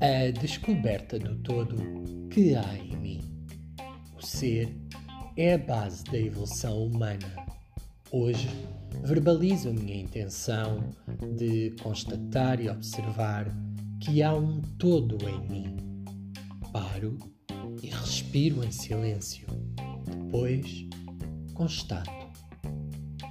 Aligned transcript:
a 0.00 0.30
descoberta 0.30 1.18
do 1.18 1.36
todo 1.36 1.76
que 2.30 2.54
há 2.54 2.74
em 2.76 2.96
mim. 2.96 3.20
O 4.16 4.24
ser 4.24 4.74
é 5.36 5.54
a 5.54 5.58
base 5.58 6.04
da 6.04 6.18
evolução 6.18 6.86
humana. 6.86 7.44
Hoje, 8.10 8.48
verbalizo 9.02 9.70
a 9.70 9.72
minha 9.72 9.96
intenção 9.96 10.90
de 11.36 11.74
constatar 11.82 12.60
e 12.60 12.68
observar 12.68 13.46
que 14.00 14.22
há 14.22 14.34
um 14.34 14.60
todo 14.78 15.18
em 15.28 15.40
mim. 15.48 15.76
Paro 16.72 17.18
e 17.82 17.88
respiro 17.88 18.64
em 18.64 18.70
silêncio. 18.70 19.46
Depois, 20.06 20.86
constato. 21.54 22.10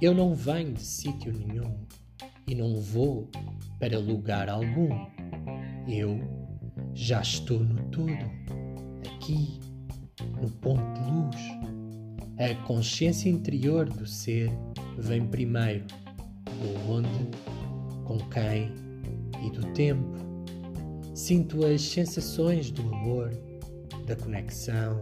Eu 0.00 0.14
não 0.14 0.34
venho 0.34 0.72
de 0.72 0.82
sítio 0.82 1.32
nenhum 1.32 1.78
e 2.46 2.54
não 2.54 2.80
vou 2.80 3.30
para 3.78 3.98
lugar 3.98 4.48
algum. 4.48 5.06
Eu 5.86 6.33
já 6.94 7.20
estou 7.20 7.60
no 7.60 7.82
todo, 7.90 8.12
aqui, 9.14 9.58
no 10.40 10.48
ponto 10.50 10.82
de 11.00 11.10
luz. 11.10 11.36
A 12.38 12.54
consciência 12.66 13.28
interior 13.28 13.88
do 13.88 14.06
ser 14.06 14.50
vem 14.98 15.26
primeiro, 15.26 15.84
do 16.44 16.92
onde, 16.92 17.08
com 18.04 18.18
quem 18.30 18.72
e 19.44 19.50
do 19.50 19.72
tempo. 19.72 20.14
Sinto 21.14 21.64
as 21.64 21.82
sensações 21.82 22.70
do 22.70 22.82
amor, 22.82 23.30
da 24.06 24.16
conexão, 24.16 25.00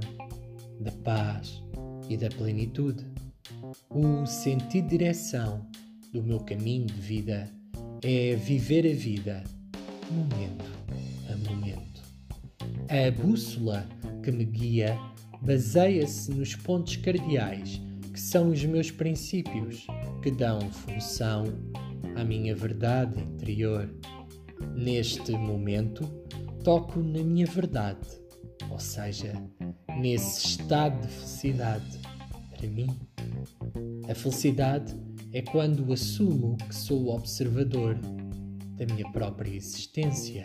da 0.80 0.92
paz 1.04 1.62
e 2.08 2.16
da 2.16 2.28
plenitude. 2.28 3.06
O 3.90 4.26
sentido 4.26 4.88
de 4.88 4.98
direção 4.98 5.66
do 6.12 6.22
meu 6.22 6.40
caminho 6.40 6.86
de 6.86 7.00
vida 7.00 7.50
é 8.02 8.34
viver 8.36 8.86
a 8.86 8.94
vida 8.94 9.42
momento 10.10 10.64
a 11.30 11.36
momento. 11.36 11.91
A 12.92 13.10
bússola 13.10 13.88
que 14.22 14.30
me 14.30 14.44
guia 14.44 14.98
baseia-se 15.40 16.30
nos 16.30 16.54
pontos 16.54 16.96
cardeais, 16.96 17.80
que 18.12 18.20
são 18.20 18.50
os 18.50 18.62
meus 18.66 18.90
princípios, 18.90 19.86
que 20.22 20.30
dão 20.30 20.60
função 20.70 21.44
à 22.14 22.22
minha 22.22 22.54
verdade 22.54 23.18
interior. 23.18 23.88
Neste 24.76 25.32
momento, 25.32 26.04
toco 26.62 27.00
na 27.00 27.22
minha 27.22 27.46
verdade, 27.46 28.06
ou 28.70 28.78
seja, 28.78 29.32
nesse 29.98 30.48
estado 30.48 31.00
de 31.00 31.08
felicidade. 31.14 31.98
Para 32.54 32.68
mim, 32.68 32.88
a 34.06 34.14
felicidade 34.14 34.94
é 35.32 35.40
quando 35.40 35.90
assumo 35.94 36.58
que 36.58 36.74
sou 36.74 37.04
o 37.04 37.14
observador 37.14 37.98
da 38.76 38.84
minha 38.84 39.10
própria 39.12 39.50
existência. 39.50 40.44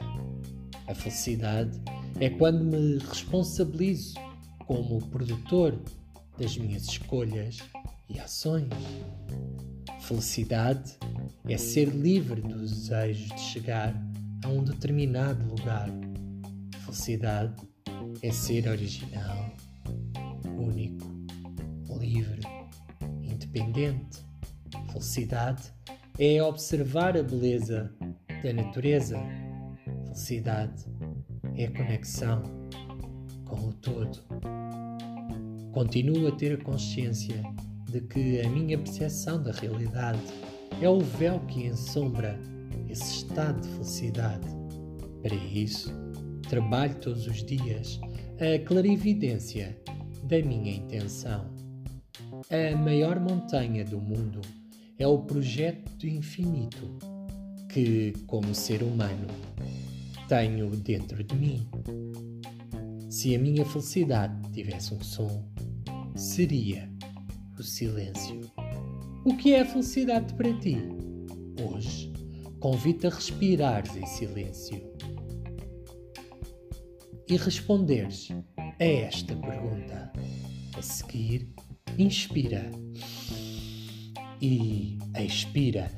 A 0.87 0.95
felicidade 0.95 1.77
é 2.05 2.06
quando 2.37 2.63
me 2.63 2.97
responsabilizo 2.97 4.15
como 4.65 5.05
produtor 5.07 5.79
das 6.37 6.57
minhas 6.57 6.83
escolhas 6.83 7.59
e 8.09 8.19
ações. 8.19 8.69
Felicidade 10.01 10.97
é 11.47 11.57
ser 11.57 11.89
livre 11.89 12.41
do 12.41 12.59
desejo 12.59 13.33
de 13.35 13.39
chegar 13.41 13.93
a 14.43 14.47
um 14.47 14.63
determinado 14.63 15.47
lugar. 15.47 15.89
Felicidade 16.85 17.55
é 18.21 18.31
ser 18.31 18.67
original, 18.67 19.51
único, 20.57 21.05
livre, 21.99 22.41
independente. 23.21 24.25
Felicidade 24.91 25.71
é 26.17 26.41
observar 26.41 27.17
a 27.17 27.23
beleza 27.23 27.93
da 28.43 28.53
natureza. 28.53 29.19
Felicidade 30.05 30.85
é 31.57 31.65
a 31.65 31.71
conexão 31.71 32.43
com 33.45 33.69
o 33.69 33.73
todo. 33.73 34.19
Continuo 35.73 36.27
a 36.27 36.31
ter 36.31 36.53
a 36.53 36.63
consciência 36.63 37.41
de 37.89 38.01
que 38.01 38.41
a 38.41 38.49
minha 38.49 38.77
percepção 38.77 39.41
da 39.41 39.51
realidade 39.51 40.21
é 40.81 40.89
o 40.89 40.99
véu 40.99 41.39
que 41.41 41.65
ensombra 41.65 42.39
esse 42.87 43.23
estado 43.23 43.61
de 43.61 43.69
felicidade. 43.69 44.47
Para 45.21 45.35
isso, 45.35 45.91
trabalho 46.47 46.95
todos 46.95 47.25
os 47.27 47.43
dias 47.43 47.99
a 48.39 48.63
clarividência 48.65 49.75
da 50.23 50.39
minha 50.41 50.75
intenção. 50.75 51.45
A 52.51 52.77
maior 52.77 53.19
montanha 53.19 53.83
do 53.83 53.99
mundo 53.99 54.41
é 54.99 55.07
o 55.07 55.19
projeto 55.19 56.05
infinito 56.05 56.97
que, 57.69 58.13
como 58.27 58.53
ser 58.53 58.83
humano, 58.83 59.27
tenho 60.27 60.69
dentro 60.71 61.23
de 61.23 61.35
mim. 61.35 61.67
Se 63.09 63.35
a 63.35 63.39
minha 63.39 63.65
felicidade 63.65 64.51
tivesse 64.51 64.93
um 64.93 65.01
som, 65.01 65.45
seria 66.15 66.91
o 67.57 67.63
silêncio. 67.63 68.41
O 69.25 69.35
que 69.35 69.53
é 69.53 69.61
a 69.61 69.65
felicidade 69.65 70.33
para 70.33 70.53
ti? 70.59 70.77
Hoje, 71.61 72.11
convido 72.59 73.07
a 73.07 73.09
respirares 73.09 73.95
em 73.95 74.05
silêncio 74.05 74.81
e 77.27 77.37
responderes 77.37 78.29
a 78.57 78.83
esta 78.83 79.35
pergunta. 79.35 80.11
A 80.77 80.81
seguir, 80.81 81.49
inspira 81.97 82.69
e 84.41 84.97
expira 85.17 85.91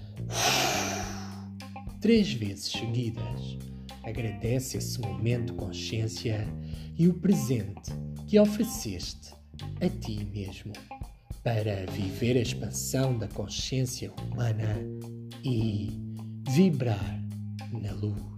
três 2.00 2.31
vezes 2.31 2.72
seguidas. 2.72 3.57
Agradece 4.03 4.77
esse 4.77 4.99
momento, 4.99 5.53
consciência 5.53 6.47
e 6.97 7.07
o 7.07 7.13
presente 7.13 7.91
que 8.27 8.39
ofereceste 8.39 9.33
a 9.81 9.89
ti 9.89 10.25
mesmo 10.25 10.73
para 11.43 11.85
viver 11.91 12.38
a 12.38 12.41
expansão 12.41 13.17
da 13.17 13.27
consciência 13.27 14.11
humana 14.13 14.77
e 15.43 15.89
vibrar 16.49 17.23
na 17.71 17.93
luz. 17.93 18.29